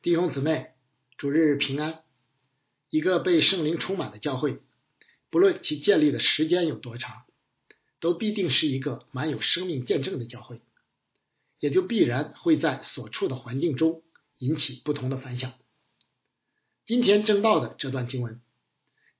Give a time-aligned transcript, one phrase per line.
[0.00, 0.70] 弟兄姊妹，
[1.16, 2.04] 主日平安。
[2.88, 4.60] 一个被圣灵充满的教会，
[5.28, 7.24] 不论其建立的时间有多长，
[7.98, 10.62] 都必定是一个满有生命见证的教会，
[11.58, 14.04] 也就必然会在所处的环境中
[14.38, 15.52] 引起不同的反响。
[16.86, 18.40] 今天正道的这段经文，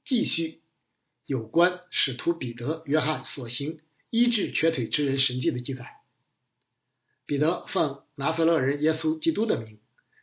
[0.04, 0.62] 继续
[1.26, 5.96] 有关使徒彼得、约翰所行医治瘸腿之人神迹的记载。
[7.26, 9.80] 彼得奉拿撒勒人耶稣基督的名，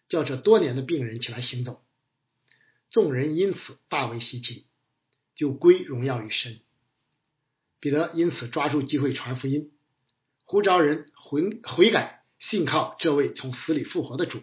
[0.09, 1.83] 叫这多年的病人起来行走。
[2.91, 4.67] 众人因此大为稀奇，
[5.35, 6.59] 就归荣耀于神。
[7.79, 9.71] 彼得因此抓住机会传福音，
[10.43, 14.41] 呼召人悔悔改，信靠这位从死里复活的主，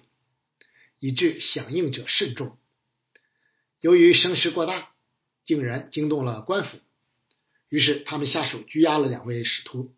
[0.99, 2.59] 以致响应者甚众。
[3.81, 4.93] 由于声势过大，
[5.45, 6.79] 竟然惊动了官府，
[7.69, 9.95] 于是他们下手拘押了两位使徒。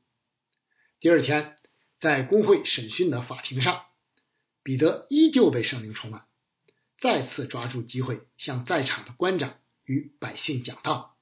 [1.01, 1.59] 第二天，
[2.01, 3.85] 在公会审讯的法庭上，
[4.65, 6.27] 彼得依旧被圣灵充满。
[6.99, 11.17] 再次抓住机会，向在场的官长与百姓讲道，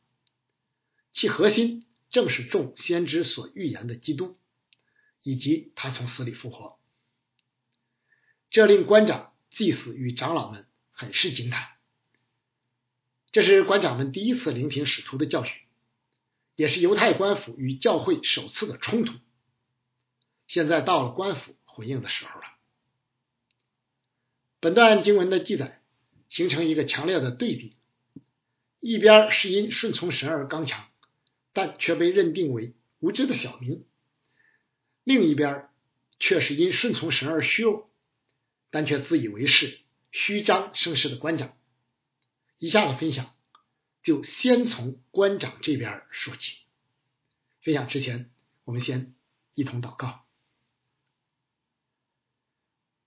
[1.13, 4.39] 其核心正是众先知所预言的基督，
[5.23, 6.79] 以及他从死里复活。
[8.49, 11.69] 这令官长、祭司与长老们很是惊叹。
[13.33, 15.53] 这是官长们第一次聆听使徒的教训，
[16.55, 19.15] 也是犹太官府与教会首次的冲突。
[20.47, 22.47] 现在到了官府回应的时候了。
[24.63, 25.83] 本段经文的记载
[26.31, 27.77] 形成一个强烈的对比：
[28.79, 30.89] 一边是因顺从神而刚强，
[31.53, 33.85] 但却被认定为无知的小民；
[35.03, 35.69] 另一边
[36.21, 37.91] 却是因顺从神而虚弱，
[38.71, 39.81] 但却自以为是、
[40.13, 41.59] 虚张声势的官长。
[42.59, 43.35] 以下的分享
[44.05, 46.59] 就先从官长这边说起。
[47.63, 48.31] 分享之前，
[48.63, 49.17] 我们先
[49.55, 50.25] 一同祷告：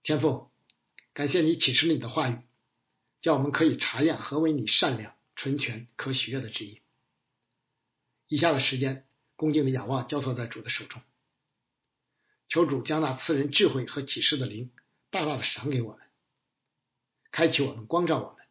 [0.03, 0.53] 天父。
[1.16, 2.41] 感谢你启示了你的话语，
[3.21, 6.81] 叫我们可以查验何为你善良、纯全、可喜悦的旨意。
[8.27, 9.07] 以下的时间，
[9.38, 11.01] 恭敬的仰望交托在主的手中，
[12.50, 14.73] 求主将那赐人智慧和启示的灵
[15.09, 16.06] 大大的赏给我们，
[17.31, 18.45] 开启我们，光照我们，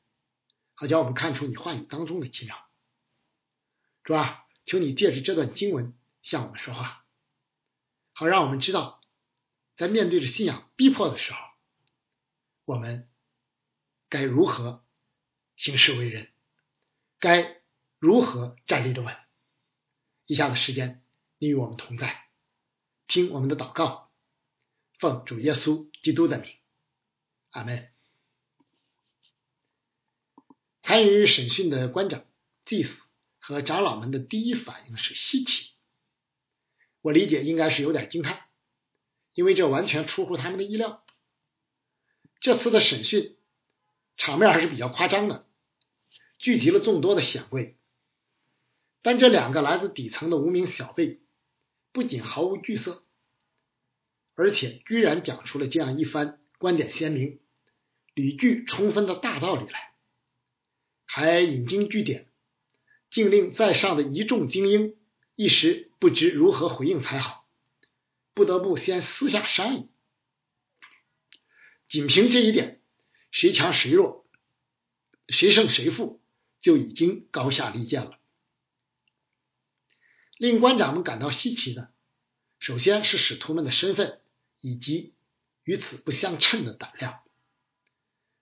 [0.72, 2.56] 好叫我们看出你话语当中的奇妙。
[4.04, 7.04] 主啊，求你借着这段经文向我们说话，
[8.14, 9.02] 好让我们知道，
[9.76, 11.43] 在面对着信仰逼迫的时候。
[12.64, 13.08] 我们
[14.08, 14.84] 该如何
[15.56, 16.30] 行事为人？
[17.18, 17.60] 该
[17.98, 19.16] 如何站立的稳？
[20.26, 21.02] 以下的时间，
[21.38, 22.24] 你与我们同在，
[23.06, 24.10] 听我们的祷告，
[24.98, 26.50] 奉主耶稣基督的名，
[27.50, 27.90] 阿门。
[30.82, 32.24] 参与审讯的官长、
[32.64, 32.94] 祭司
[33.38, 35.72] 和长老们的第一反应是稀奇，
[37.02, 38.46] 我理解应该是有点惊叹，
[39.34, 41.03] 因为这完全出乎他们的意料。
[42.44, 43.38] 这次的审讯
[44.18, 45.46] 场面还是比较夸张的，
[46.36, 47.78] 聚集了众多的显贵。
[49.00, 51.22] 但这两个来自底层的无名小辈，
[51.90, 53.02] 不仅毫无惧色，
[54.34, 57.40] 而且居然讲出了这样一番观点鲜明、
[58.12, 59.94] 理据充分的大道理来，
[61.06, 62.28] 还引经据典，
[63.10, 64.98] 竟令在上的一众精英
[65.34, 67.46] 一时不知如何回应才好，
[68.34, 69.88] 不得不先私下商议。
[71.94, 72.80] 仅凭这一点，
[73.30, 74.26] 谁强谁弱，
[75.28, 76.20] 谁胜谁负，
[76.60, 78.18] 就已经高下立见了。
[80.36, 81.92] 令官长们感到稀奇的，
[82.58, 84.20] 首先是使徒们的身份
[84.58, 85.14] 以及
[85.62, 87.20] 与此不相称的胆量。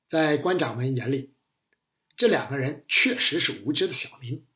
[0.08, 1.34] 在官长们眼里，
[2.16, 4.46] 这两个人确实是无知的小民，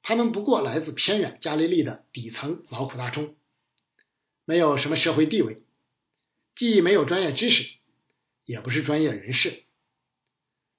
[0.00, 3.36] 他们不过来自偏远加利利的底层劳苦大众，
[4.46, 5.62] 没有什么社会地位。
[6.58, 7.70] 既没有专业知识，
[8.44, 9.62] 也不是专业人士，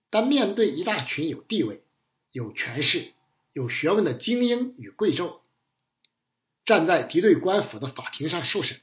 [0.09, 1.85] 但面对一大群有地位、
[2.31, 3.13] 有权势、
[3.53, 5.39] 有学问的精英与贵胄，
[6.65, 8.81] 站在敌对官府的法庭上受审，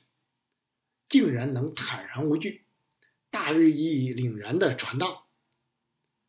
[1.10, 2.64] 竟然能坦然无惧、
[3.30, 5.28] 大日以凛然的传道、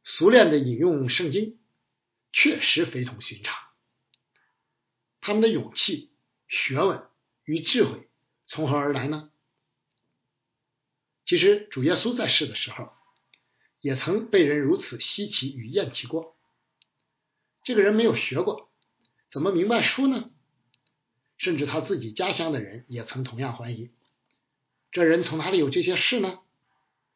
[0.04, 1.58] 熟练的引用圣经，
[2.34, 3.56] 确实非同寻常。
[5.22, 6.12] 他们的勇气、
[6.50, 7.08] 学问
[7.46, 8.10] 与智慧
[8.48, 9.32] 从何而来呢？
[11.28, 12.90] 其实主耶稣在世的时候，
[13.82, 16.38] 也曾被人如此稀奇与厌弃过。
[17.64, 18.72] 这个人没有学过，
[19.30, 20.30] 怎么明白书呢？
[21.38, 23.92] 甚至他自己家乡的人也曾同样怀疑：
[24.92, 26.40] 这人从哪里有这些事呢？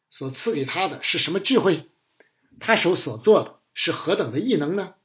[0.09, 1.89] 所赐给他的是什么智慧？
[2.59, 4.95] 他手所做的是何等的异能呢？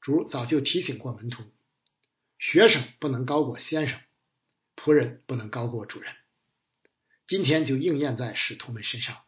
[0.00, 1.44] 主早就提醒过门徒：
[2.38, 4.00] 学生不能高过先生，
[4.74, 6.14] 仆人不能高过主人。
[7.26, 9.22] 今天就应验在使徒们身上。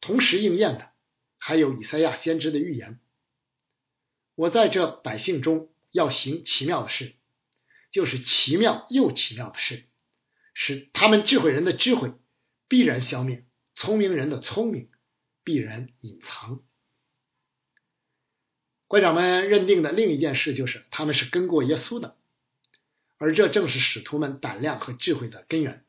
[0.00, 0.90] 同时应验的
[1.38, 3.00] 还有以赛亚先知的预言：
[4.34, 7.14] 我在这百姓中要行奇妙的事，
[7.90, 9.84] 就是奇妙又奇妙的事，
[10.52, 12.12] 使他们智慧人的智慧
[12.68, 14.90] 必然消灭，聪明人的聪明
[15.42, 16.62] 必然隐藏。
[18.86, 22.16] 会长们认定的另一件事就是，他们是跟过耶稣的，
[23.18, 25.84] 而这正是使徒们胆量和智慧的根源。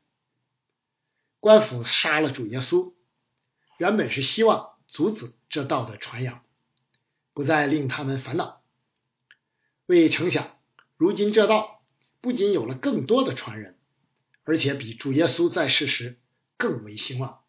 [1.45, 2.95] 官府杀了主耶稣，
[3.77, 6.43] 原本是希望阻止这道的传扬，
[7.35, 8.63] 不再令他们烦恼。
[9.85, 10.57] 未成想，
[10.97, 11.83] 如今这道
[12.19, 13.77] 不仅有了更多的传人，
[14.43, 16.19] 而且比主耶稣在世时
[16.57, 17.43] 更为兴旺，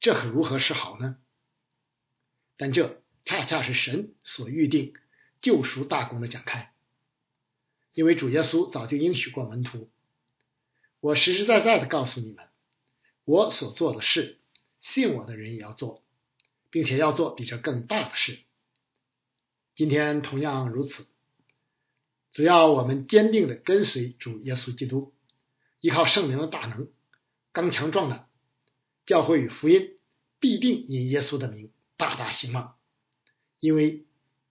[0.00, 1.16] 这可如何是好呢？
[2.58, 3.00] 但这。
[3.24, 4.94] 恰恰是神所预定
[5.42, 6.74] 救赎大功的展开，
[7.92, 9.90] 因为主耶稣早就应许过门徒
[11.00, 12.47] ：“我实实在在的告诉你们，
[13.28, 14.38] 我所做的事，
[14.80, 16.02] 信我的人也要做，
[16.70, 18.38] 并且要做比这更大的事。”
[19.76, 21.06] 今天同样如此，
[22.32, 25.12] 只要我们坚定的跟随主耶稣基督，
[25.80, 26.90] 依靠圣灵的大能，
[27.52, 28.30] 刚强壮胆，
[29.04, 29.98] 教会与福音
[30.40, 32.78] 必定因耶稣的名大大兴旺。
[33.60, 34.06] 因为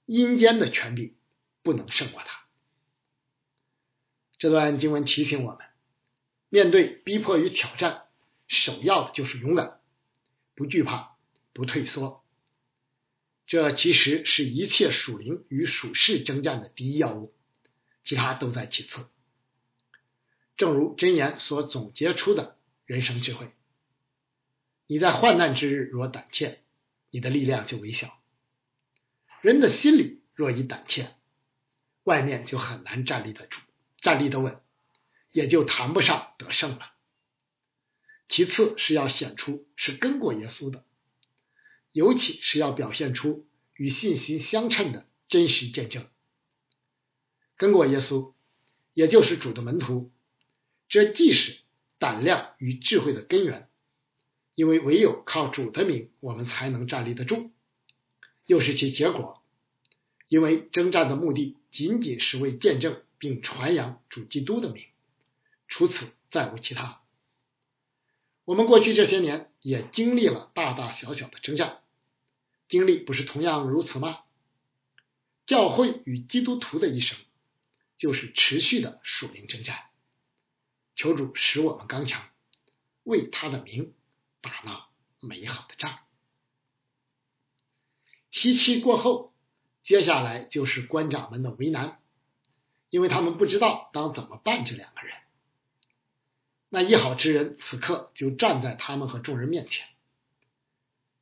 [0.06, 1.16] 阴间的权柄
[1.64, 2.46] 不能胜过他。
[4.38, 5.66] 这段经文提醒我们，
[6.50, 8.04] 面对逼迫与挑战，
[8.48, 9.80] 首要的就是勇敢，
[10.56, 11.18] 不惧怕，
[11.54, 12.24] 不退缩。
[13.46, 17.34] 这其实是一切属灵与属世征战的第一要务，
[18.04, 19.08] 其他都在其次。
[20.58, 23.52] 正如箴言所总结出的人生智慧：
[24.88, 26.60] 你在患难之日若胆怯，
[27.10, 28.20] 你的力量就微小。
[29.42, 31.14] 人的心里若已胆怯，
[32.04, 33.62] 外面就很难站立得住、
[34.02, 34.60] 站立得稳，
[35.32, 36.92] 也就谈不上得胜了。
[38.30, 40.84] 其次是要显出是跟过耶稣的，
[41.92, 46.06] 尤其是要表现出与信心相称的真实见证。
[47.56, 48.34] 跟过耶稣，
[48.94, 50.12] 也就是主的门徒，
[50.90, 51.58] 这既是
[51.98, 53.70] 胆量与智慧的根源，
[54.56, 57.52] 因为唯有靠主的名，我们才能站立得住。
[58.46, 59.42] 又是其结果，
[60.28, 64.84] 因为征战的目的仅仅是为见证并传扬主基督的名，
[65.68, 67.02] 除此再无其他。
[68.48, 71.82] 我们过去这些年也经历了大大小小的征战，
[72.70, 74.22] 经历不是同样如此吗？
[75.46, 77.18] 教会与基督徒的一生
[77.98, 79.90] 就是持续的属灵征战，
[80.96, 82.30] 求主使我们刚强，
[83.04, 83.94] 为他的名
[84.40, 84.88] 打那
[85.20, 86.00] 美好的仗。
[88.32, 89.34] 七期过后，
[89.84, 92.00] 接下来就是官长们的为难，
[92.90, 94.64] 因为他们不知道当怎么办。
[94.64, 95.18] 这两个人，
[96.70, 99.88] 那一好之人此刻就站在他们和众人面前，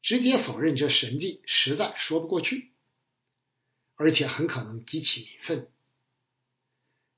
[0.01, 2.71] 直接否认这神迹，实在说不过去，
[3.95, 5.69] 而且很可能激起民愤。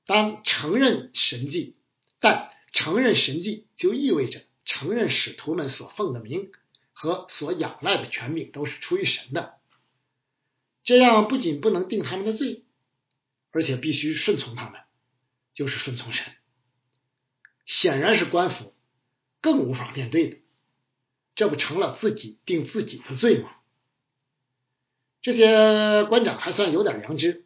[0.04, 1.76] 当承认神迹，
[2.20, 6.50] 但承认神迹就意味着承认使徒们所奉的名
[6.92, 9.58] 和所仰赖的权柄都是出于神的。
[10.82, 12.64] 这样不仅不能定他们的罪，
[13.50, 14.80] 而且必须顺从他们，
[15.54, 16.34] 就是顺从神。
[17.68, 18.74] 显然是官府
[19.42, 20.38] 更无法面对的，
[21.36, 23.54] 这不成了自己定自己的罪吗？
[25.20, 27.44] 这些官长还算有点良知，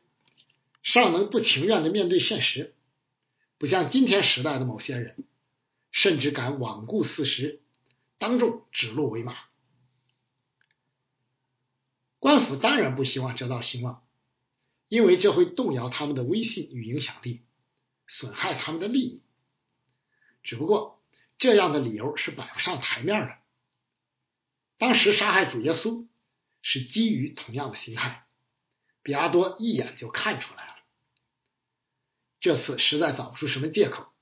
[0.83, 2.77] 尚能不情愿的面对现实，
[3.59, 5.25] 不像今天时代的某些人，
[5.91, 7.61] 甚至敢罔顾事实，
[8.19, 9.37] 当众指鹿为马。
[12.21, 14.07] 官府当然不希望这道兴旺，
[14.89, 17.43] 因为这会动摇他们的威信与影响力，
[18.07, 19.21] 损害他们的利益。
[20.43, 21.03] 只不过
[21.39, 23.39] 这样的理由是摆不上台面的。
[24.79, 26.07] 当时杀害主耶稣
[26.61, 28.27] 是基于同样的心态，
[29.03, 30.75] 比阿多一眼就看出来了。
[32.41, 34.13] 这次实在找不出什么借口，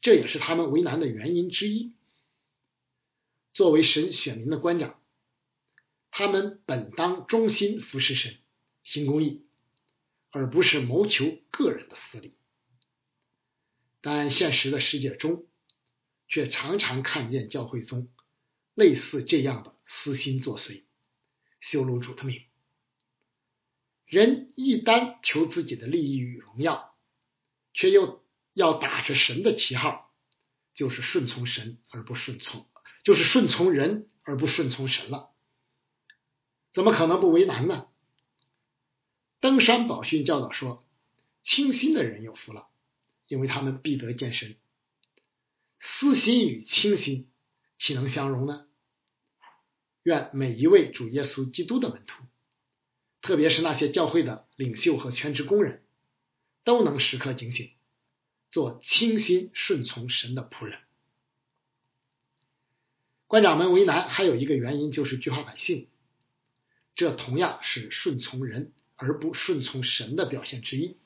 [0.00, 1.94] 这也是他们为难的原因之一。
[3.52, 5.00] 作为神选民的官长。
[6.16, 8.36] 他们本当忠心服侍神，
[8.84, 9.44] 行公义，
[10.30, 12.36] 而不是谋求个人的私利。
[14.06, 15.46] 但现实的世界中，
[16.28, 18.12] 却常常看见教会中
[18.74, 20.84] 类似这样的私心作祟，
[21.58, 22.42] 羞辱主的命。
[24.04, 26.94] 人一旦求自己的利益与荣耀，
[27.72, 30.14] 却又要打着神的旗号，
[30.74, 32.68] 就是顺从神而不顺从，
[33.04, 35.30] 就是顺从人而不顺从神了。
[36.74, 37.88] 怎么可能不为难呢？
[39.40, 40.86] 登山宝训教导说
[41.42, 42.68] ：“清心的人有福了，
[43.28, 44.56] 因为他们必得见神。”
[45.80, 47.30] 私心与清心
[47.78, 48.66] 岂能相容呢？
[50.02, 52.24] 愿每一位主耶稣基督的门徒，
[53.20, 55.82] 特别是那些教会的领袖和全职工人，
[56.62, 57.70] 都能时刻警醒，
[58.50, 60.80] 做清心顺从神的仆人。
[63.26, 65.88] 官长们为难还有一个原因就是惧怕百姓，
[66.94, 70.98] 这同样是顺从人而不顺从神的表现之一。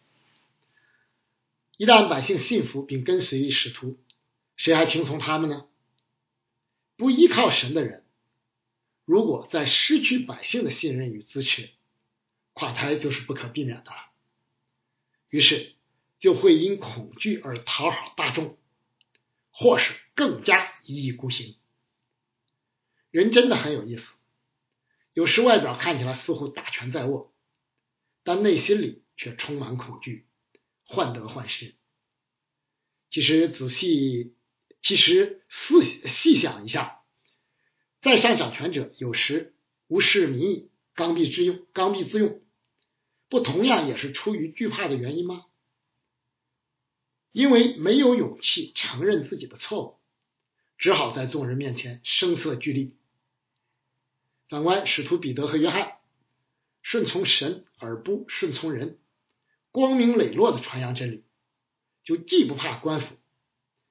[1.79, 4.01] 一旦百姓信服并跟随使徒，
[4.57, 5.69] 谁还听从他们呢？
[6.97, 8.05] 不依靠神的人，
[9.05, 11.71] 如果在失去百姓的信任与支持，
[12.53, 14.11] 垮台就是不可避免的了。
[15.29, 15.77] 于是
[16.19, 18.59] 就会因恐惧而讨好大众，
[19.53, 21.55] 或是更加一意孤行。
[23.13, 24.03] 人真的很有意思，
[25.13, 27.33] 有时外表看起来似乎大权在握，
[28.25, 30.27] 但内心里却充满恐惧。
[30.89, 31.77] 患得患失。
[33.11, 34.35] 其实仔细，
[34.83, 37.03] 其实细细想一下，
[38.03, 39.55] 在上掌权者有时
[39.87, 42.43] 无视民意，刚愎自用，刚愎自用，
[43.29, 45.45] 不同样也是出于惧怕的原因吗？
[47.33, 49.99] 因为没有勇气承认自己的错误，
[50.79, 52.97] 只好在众人面前声色俱厉。
[54.49, 55.99] 反观使徒彼得和约翰，
[56.83, 58.99] 顺从神而不顺从人。
[59.71, 61.25] 光明磊落的传扬真理，
[62.03, 63.17] 就既不怕官府，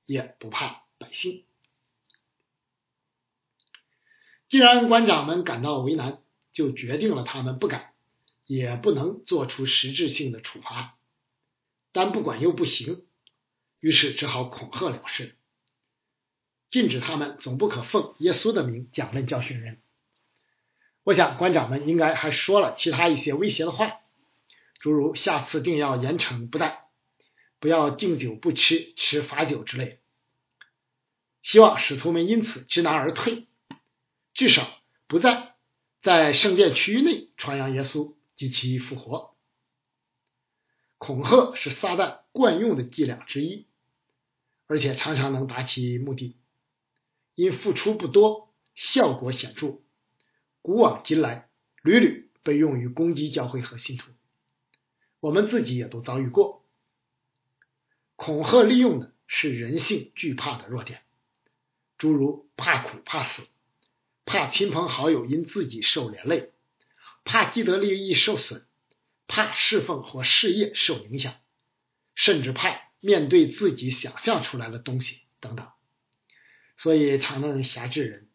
[0.06, 1.46] 也不怕百姓。
[4.50, 7.94] 既然官长们感到为难，就决定了他们不敢，
[8.46, 10.98] 也不能做出实质性的处罚。
[11.92, 13.06] 但不管又不行，
[13.80, 15.36] 于是只好恐吓了事，
[16.72, 19.82] 禁止他们总不可奉耶稣的名讲论教训人。
[21.04, 24.00] 我想官长们应该还说了其他一些威胁的话。
[24.80, 26.88] 诸如下次定要严惩不贷，
[27.60, 30.00] 不要敬酒不吃，吃罚酒之类。
[31.44, 33.48] 希望使徒们因此知难而退，
[34.34, 34.68] 至少
[35.08, 35.56] 不再
[36.02, 39.36] 在圣殿区域内传扬耶稣及其复活。
[40.98, 43.68] 恐吓是撒旦惯用的伎俩之一，
[44.68, 46.38] 而且常常能达其目的。
[47.36, 49.82] 因付出不多，效果显著，
[50.62, 51.50] 古往今来
[51.84, 54.12] 屡屡被用于攻击教会和信徒。
[55.20, 56.64] 我们自己也都遭遇过，
[58.16, 61.02] 恐吓利用的是人性惧怕的弱点，
[61.98, 63.44] 诸如怕苦、怕死、
[64.26, 66.52] 怕亲朋好友因自己受连累、
[67.24, 68.68] 怕既得利益受损、
[69.28, 71.36] 怕侍奉或事业受影响，
[72.14, 75.68] 甚至怕面对自己想象出来的东西等等，
[76.78, 78.30] 所以常能辖制人。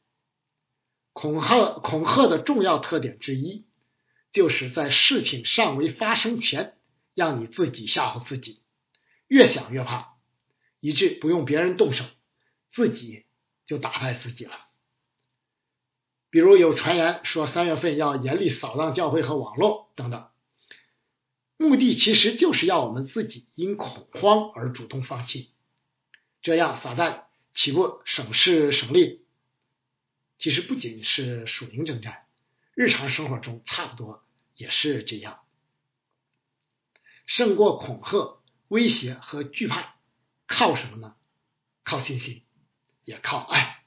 [1.12, 3.66] 恐吓恐吓的重要特点之一。
[4.32, 6.74] 就是在事情尚未发生前，
[7.14, 8.60] 让你自己吓唬自己，
[9.28, 10.14] 越想越怕，
[10.80, 12.04] 以致不用别人动手，
[12.72, 13.26] 自己
[13.66, 14.52] 就打败自己了。
[16.30, 20.30] 比如有传言说三月份要严厉扫荡教会和网络等等，
[21.58, 25.50] 目的其实就是要我们自己因恐慌而主动放弃，
[26.40, 29.26] 这样撒旦岂不省事省力？
[30.38, 32.24] 其实不仅是属灵征战。
[32.74, 34.24] 日常生活中差不多
[34.54, 35.44] 也是这样，
[37.26, 39.96] 胜过恐吓、威胁和惧怕，
[40.46, 41.16] 靠什么呢？
[41.84, 42.44] 靠信心，
[43.04, 43.84] 也靠爱。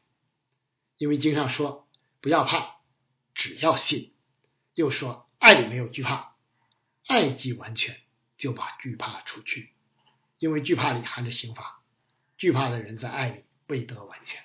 [0.97, 1.89] 因为经上说
[2.21, 2.77] 不要怕，
[3.33, 4.13] 只要信。
[4.73, 6.35] 又说爱里没有惧怕，
[7.07, 8.01] 爱既完全，
[8.37, 9.73] 就把惧怕除去。
[10.37, 11.81] 因为惧怕里含着刑罚，
[12.37, 14.43] 惧怕的人在爱里未得完全。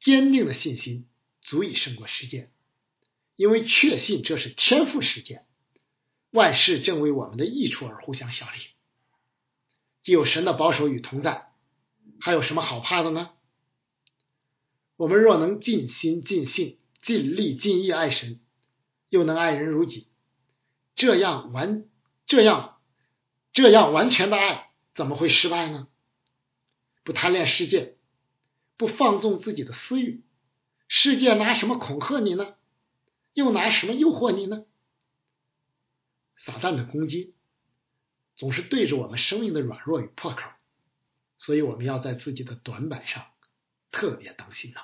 [0.00, 1.08] 坚定的信心
[1.42, 2.50] 足以胜过世界。
[3.36, 5.46] 因为确信这是天赋事件，
[6.30, 8.58] 万事正为我们的益处而互相效力。
[10.02, 11.52] 既有神的保守与同在，
[12.20, 13.30] 还有什么好怕的呢？
[14.96, 18.40] 我们若能尽心尽性、尽力尽意爱神，
[19.08, 20.08] 又能爱人如己，
[20.94, 21.84] 这样完
[22.26, 22.78] 这样
[23.52, 25.88] 这样完全的爱，怎么会失败呢？
[27.04, 27.96] 不贪恋世界，
[28.76, 30.22] 不放纵自己的私欲，
[30.86, 32.54] 世界拿什么恐吓你呢？
[33.32, 34.64] 又拿什么诱惑你呢？
[36.44, 37.34] 撒旦的攻击
[38.34, 40.40] 总是对着我们生命的软弱与破口，
[41.38, 43.26] 所以我们要在自己的短板上
[43.90, 44.80] 特别当心呐。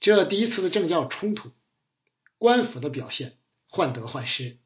[0.00, 1.52] 这第一次的政教冲突，
[2.38, 3.36] 官府的表现
[3.68, 4.58] 患得患失，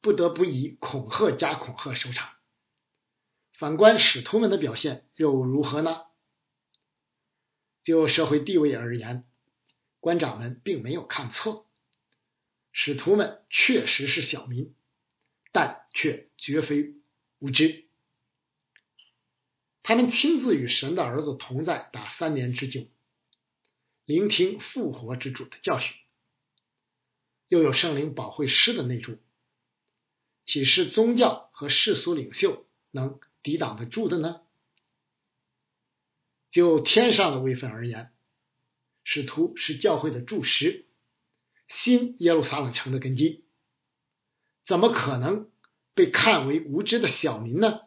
[0.00, 2.32] 不得不以恐吓加恐吓收场。
[3.52, 6.02] 反观使徒们的表现又如何呢？
[7.84, 9.24] 就社会地位而言。
[10.06, 11.66] 官长们并没有看错，
[12.70, 14.72] 使徒们确实是小民，
[15.50, 16.94] 但却绝非
[17.40, 17.88] 无知。
[19.82, 22.86] 他们亲自与神的儿子同在达三年之久，
[24.04, 25.96] 聆听复活之主的教训，
[27.48, 29.18] 又有圣灵保惠师的内助，
[30.44, 34.42] 岂是宗教和世俗领袖能抵挡得住的呢？
[36.52, 38.12] 就天上的位分而言，
[39.08, 40.84] 使徒是教会的柱石，
[41.68, 43.44] 新耶路撒冷城的根基，
[44.66, 45.48] 怎么可能
[45.94, 47.82] 被看为无知的小民呢？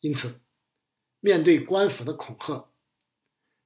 [0.00, 0.38] 因此，
[1.20, 2.70] 面对官府的恐吓，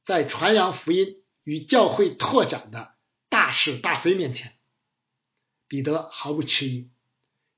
[0.06, 2.94] 在传扬福音与教会拓展的
[3.28, 4.56] 大是大非面前，
[5.66, 6.90] 彼得毫不迟疑，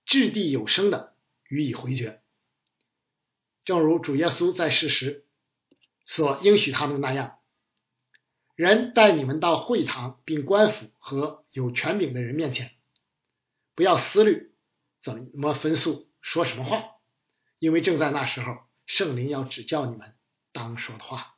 [0.06, 1.14] 掷地有声的
[1.50, 2.22] 予以回绝。
[3.66, 5.26] 正如主耶稣在世时
[6.06, 7.38] 所应许他们那样，
[8.56, 12.72] 人带你们到会堂，并官府和有权柄的人面前，
[13.76, 14.50] 不要思虑
[15.04, 16.96] 怎么分诉，说什么话，
[17.60, 18.66] 因为正在那时候。
[18.86, 20.14] 圣灵要指教你们
[20.52, 21.34] 当说的话。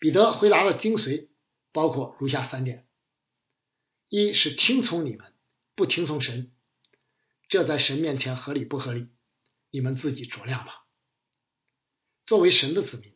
[0.00, 1.28] 彼得回答的精髓
[1.70, 2.88] 包括如下三点：
[4.08, 5.32] 一是听从你们，
[5.76, 6.50] 不听从神，
[7.48, 9.06] 这在神面前合理不合理？
[9.70, 10.84] 你们自己酌量吧。
[12.26, 13.14] 作为神的子民，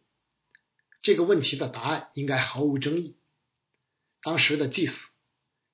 [1.03, 3.19] 这个问题的答案应该毫无争议。
[4.23, 4.95] 当时的祭司、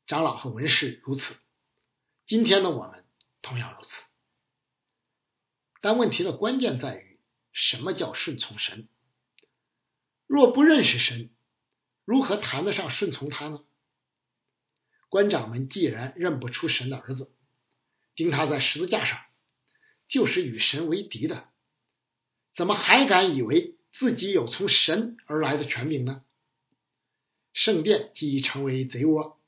[0.07, 1.23] 长老和文士如此，
[2.27, 3.05] 今天的我们
[3.43, 3.91] 同样如此。
[5.81, 7.21] 但问题的关键在于，
[7.53, 8.89] 什么叫顺从神？
[10.27, 11.31] 若不认识神，
[12.05, 13.65] 如何谈得上顺从他呢？
[15.11, 17.35] 官长们既然认不出神的儿子，
[18.15, 19.21] 钉他在十字架上，
[20.09, 21.49] 就是与神为敌的，
[22.57, 26.25] 怎么还敢以为自己有从神而来的权柄呢？
[27.53, 29.41] 圣殿既已成为贼窝，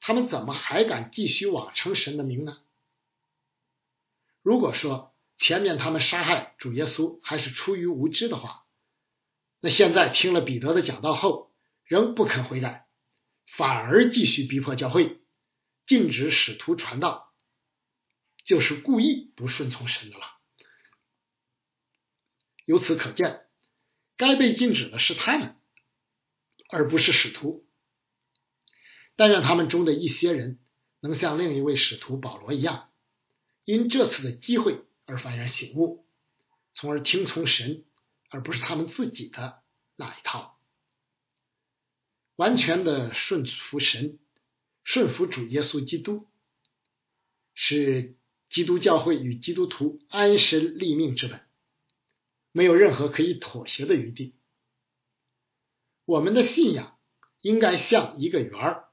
[0.00, 2.62] 他们怎么还敢继续妄称神的名呢？
[4.42, 8.66] 如果说，前面他们杀害主耶稣还是出于无知的话，
[9.60, 11.54] 那现在听了彼得的讲道后，
[11.84, 12.86] 仍不肯悔改，
[13.56, 15.20] 反而继续逼迫教会，
[15.86, 17.32] 禁止使徒传道，
[18.44, 20.24] 就是故意不顺从神的了。
[22.64, 23.46] 由此可见，
[24.22, 25.56] 该被禁止的是他们，
[26.68, 27.66] 而不是使徒。
[29.16, 30.60] 但愿他们中的一些人
[31.00, 32.92] 能像另一位使徒保罗一样，
[33.64, 34.84] 因这次的机会。
[35.06, 36.06] 而幡然醒悟，
[36.74, 37.84] 从而听从神，
[38.30, 39.60] 而不是他们自己的
[39.96, 40.56] 那一套。
[42.36, 44.20] 完全的顺服神，
[44.84, 46.28] 顺服主耶稣基督，
[47.54, 48.16] 是
[48.48, 51.44] 基督教会与基督徒安身立命之本，
[52.52, 54.34] 没有任何可以妥协的余地。
[56.04, 56.98] 我们的信仰
[57.40, 58.84] 应该像一个圆儿，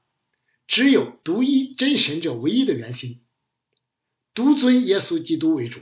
[0.66, 3.22] 只有独一真神这唯一的原心，
[4.34, 5.80] 独尊耶稣基督为主。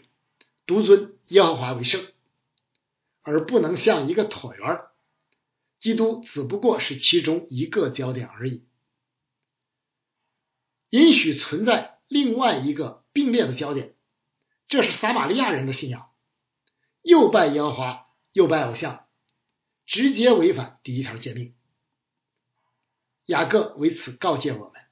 [0.66, 2.04] 独尊耶和华为圣，
[3.22, 4.90] 而不能像一个椭圆儿，
[5.80, 8.66] 基督只不过是其中一个焦点而已。
[10.90, 13.94] 允许存在另外一个并列的焦点，
[14.68, 16.08] 这是撒玛利亚人的信仰，
[17.09, 19.07] 又拜耶和华又拜偶像，
[19.87, 21.55] 直接违反第一条诫命。
[23.25, 24.83] 雅各为此告诫我们：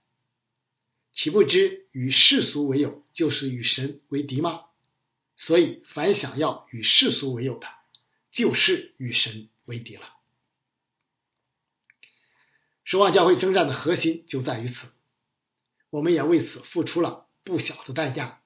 [1.12, 4.64] 岂不知与世俗为友，就是与神为敌吗？
[5.36, 7.68] 所以，凡想要与世俗为友的，
[8.30, 10.14] 就是与神为敌了。
[12.84, 14.88] 守望教会征战的核心就在于此，
[15.90, 18.40] 我们也为此付出了不小的代价，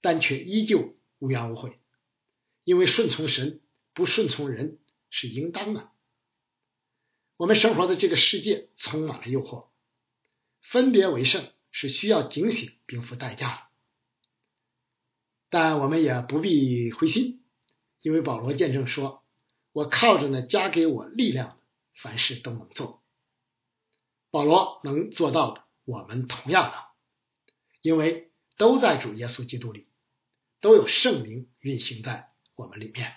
[0.00, 1.78] 但却依旧无怨无悔，
[2.64, 3.60] 因为顺从神，
[3.92, 4.78] 不顺从人
[5.10, 5.90] 是应当的。
[7.36, 9.68] 我们生活的这个世界充满了诱惑，
[10.60, 13.62] 分别为圣是需要警醒并付代价的。
[15.50, 17.44] 但我们也不必灰心，
[18.00, 19.24] 因为保罗见证说
[19.72, 21.60] ：“我靠着那加给我力量，
[21.94, 23.02] 凡事都能做。”
[24.30, 26.74] 保罗能做到的，我们同样能，
[27.82, 29.86] 因为都在主耶稣基督里，
[30.60, 33.14] 都有圣灵运行在我们里面。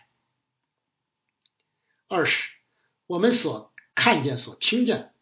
[2.08, 2.38] 二是
[3.06, 5.14] 我们所看见、所听见，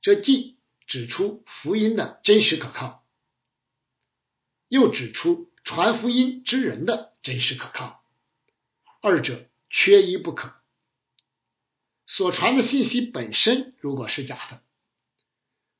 [0.00, 3.06] 这既指出福音的真实可靠，
[4.68, 5.50] 又指出。
[5.66, 8.04] 传福音之人的真实可靠，
[9.00, 10.54] 二者缺一不可。
[12.06, 14.62] 所传的信息本身如果是假的，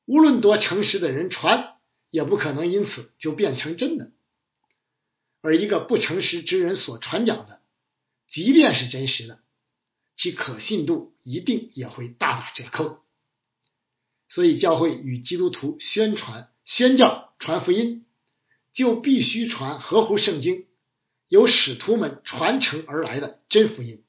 [0.05, 4.11] 无论多诚实的人传，也不可能因此就变成真的。
[5.45, 7.61] 而一个不诚实之人所传讲的，
[8.29, 9.39] 即便是真实的，
[10.17, 13.03] 其可信度一定也会大打折扣。
[14.27, 18.01] 所以，教会与基督徒宣传、宣教、传福音。
[18.73, 20.67] 就必须传合乎圣经、
[21.29, 24.03] 由使徒们传承而来的真福音，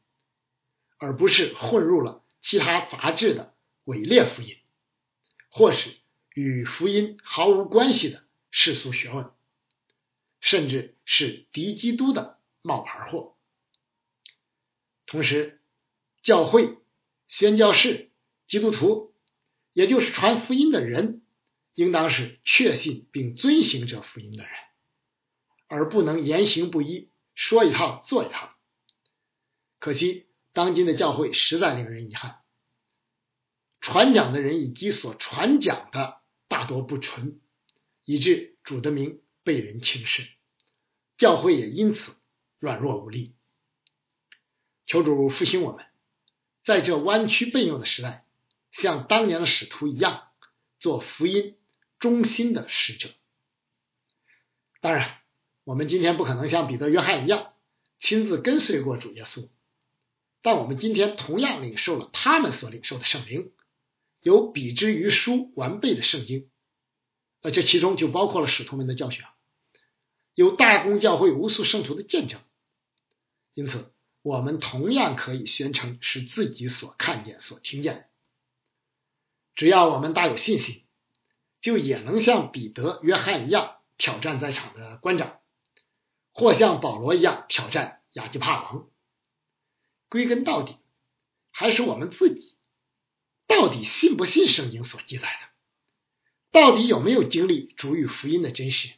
[0.98, 4.56] 而不是混入了其他杂志的伪劣福音，
[5.50, 5.90] 或是
[6.34, 9.30] 与福音毫无关系的世俗学问，
[10.46, 13.36] 甚至是敌基督的冒牌货。
[15.04, 15.60] 同时，
[16.22, 16.78] 教会、
[17.26, 18.12] 宣教士、
[18.46, 19.12] 基督徒，
[19.72, 21.24] 也就是传福音的人，
[21.74, 24.52] 应当是确信并遵行这福音的人，
[25.66, 28.54] 而不能言行不一，说一套做一套。
[29.80, 32.36] 可惜，当今的教会实在令人遗憾，
[33.80, 37.40] 传讲的人以及所传讲的大多不纯，
[38.04, 40.28] 以致主的名被人轻视，
[41.16, 42.00] 教会也因此
[42.58, 43.34] 软弱无力。
[44.86, 45.84] 求主复兴我们，
[46.64, 48.24] 在这弯曲背谬的时代，
[48.72, 50.28] 像当年的使徒一样，
[50.78, 51.56] 做福音
[51.98, 53.10] 中心的使者。
[54.80, 55.18] 当然，
[55.64, 57.54] 我们今天不可能像彼得、约翰一样
[57.98, 59.48] 亲自跟随过主耶稣，
[60.42, 63.52] 但我们今天同样领受了他们所领受的圣灵，
[64.20, 66.48] 有比之于书完备的圣经。
[67.42, 69.24] 那这其中就包括了使徒们的教训，
[70.36, 72.40] 有大公教会无数圣徒的见证。
[73.54, 73.92] 因此。
[74.22, 78.08] 我们同样可以宣称是自己所看见、所听见。
[79.54, 80.82] 只要我们大有信心，
[81.60, 85.38] 就也能像彼得、约翰一样挑战在场的官长，
[86.32, 88.90] 或像保罗一样挑战亚基帕王。
[90.08, 90.76] 归根到底，
[91.52, 92.56] 还是我们自己
[93.46, 95.48] 到底信不信圣经所记载的，
[96.50, 98.92] 到底有没有经历主与福音的真实。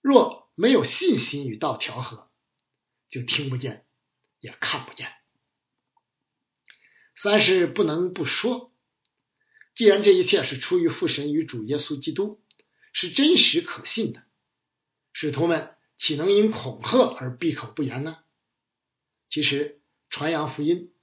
[0.00, 2.30] 若没有信心与道调和，
[3.10, 3.86] 就听不见，
[4.40, 5.12] 也看不见。
[7.22, 8.72] 三是不能不说，
[9.74, 12.42] 既然这一切是出于父神与主耶稣基督，
[12.92, 14.22] 是真实可信的，
[15.12, 18.24] 使徒们岂能因恐吓而闭口不言呢？
[19.28, 20.94] 其实，传扬福音、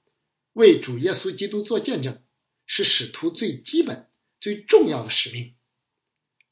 [0.53, 2.23] 为主耶稣基督做见证，
[2.65, 5.55] 是使徒最基本、最重要的使命。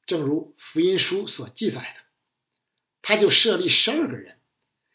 [0.05, 2.04] 正如福音书所记载的，
[3.07, 4.39] 他就设立十二个人。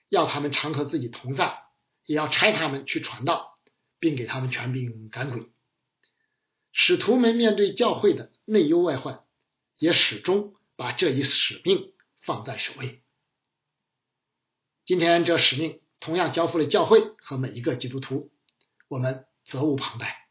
[0.09, 1.63] 要他们常和自己同在，
[2.05, 3.57] 也要差他们去传道，
[4.01, 5.49] 并给他们权柄赶鬼。
[6.73, 9.23] 使徒们面对教会的内忧外患，
[9.79, 13.05] 也始终把这一使命放在首位。
[14.85, 18.33] 今天这使命同样交付了教会和每一个基督徒，
[18.89, 20.27] 我们责无旁贷。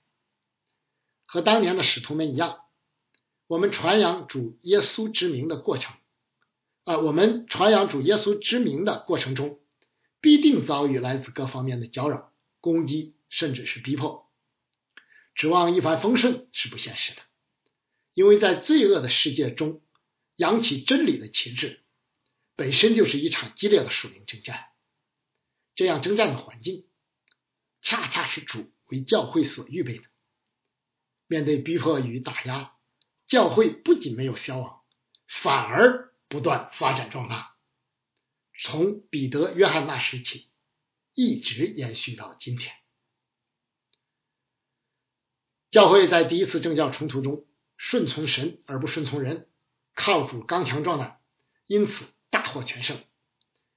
[1.26, 2.60] 和当年的使徒们一样，
[3.48, 5.96] 我们传扬主耶稣之名的过程，
[6.90, 9.60] 啊，我们传扬主耶稣之名的过程中。
[10.22, 14.30] 必定遭遇来自各方面的搅扰、攻击，甚至是逼迫。
[15.34, 17.22] 指望一帆风顺是不现实的，
[18.14, 19.82] 因为在罪恶的世界中，
[20.36, 21.80] 扬起真理的旗帜，
[22.58, 24.66] 本身就是一场激烈的属灵征战。
[25.76, 26.86] 这样征战的环境，
[27.82, 30.04] 恰恰是主为教会所预备的。
[31.28, 32.74] 面对逼迫与打压，
[33.30, 34.82] 教会不仅没有消亡，
[35.44, 37.58] 反而不断发展壮大。
[38.62, 40.50] 从彼得、约翰那时起，
[41.14, 42.74] 一直延续到今天。
[45.72, 47.46] 教会在第一次政教冲突中
[47.78, 49.50] 顺从神而不顺从人，
[49.94, 51.22] 靠主刚强壮胆，
[51.68, 51.94] 因此
[52.30, 53.04] 大获全胜。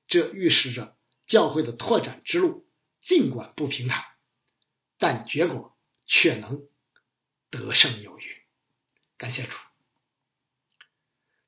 [0.08, 2.66] 这预示着教会的拓展之路
[3.02, 4.04] 尽管不平坦，
[4.98, 6.62] 但结果却能
[7.50, 8.42] 得胜有余。
[9.16, 9.50] 感谢主。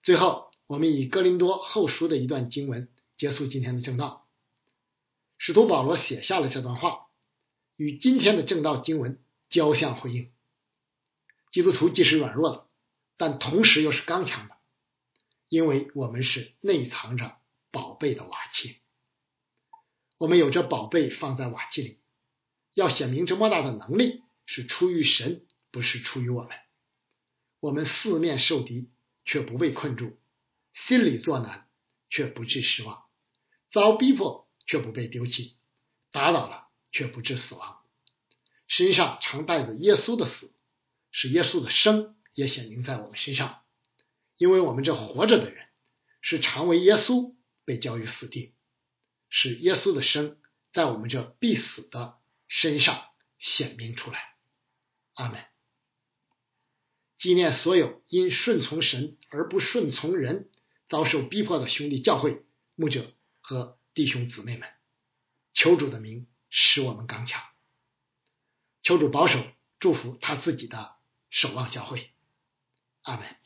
[0.03, 2.89] 最后，我们以哥林多后书的一段经文。
[3.17, 4.27] 结束今天的正道，
[5.39, 7.07] 使徒保罗写下了这段话，
[7.77, 10.33] 与今天的正道经文交相辉映。
[11.53, 12.67] 基督徒既是软弱的，
[13.17, 14.57] 但同时又是刚强的，
[15.49, 17.37] 因为我们是内藏着
[17.71, 18.79] 宝贝的瓦器。
[20.19, 22.01] 我们有着宝贝放在瓦器里，
[22.75, 26.51] 要显明这么大的能力是出于神，不是出于我们。
[27.61, 28.91] 我们四面受敌，
[29.25, 30.19] 却不被困住；
[30.75, 31.69] 心里作难，
[32.11, 33.05] 却不致失望。
[33.73, 35.57] 遭逼迫却不被丢弃，
[36.11, 37.83] 打倒了却不致死亡，
[38.69, 40.53] 身上常带着耶稣的死，
[41.11, 43.63] 使耶稣的生也显明在我们身上，
[44.37, 45.67] 因为我们这活着的人
[46.21, 47.35] 是常为耶稣
[47.65, 48.55] 被交于死地，
[49.29, 50.39] 使耶稣的生
[50.73, 53.05] 在我们这必死的身上
[53.39, 54.35] 显明出来。
[55.15, 55.45] 阿门。
[57.19, 60.51] 纪念所有因顺从神而不顺从人
[60.89, 62.45] 遭受逼迫的兄弟教会
[62.75, 63.13] 牧者。
[63.47, 64.67] 和弟兄姊妹们，
[65.53, 67.43] 求主的名使我们刚强，
[68.83, 69.39] 求主保守
[69.79, 70.97] 祝福他自己的
[71.29, 72.11] 守望教会，
[73.03, 73.37] 阿门。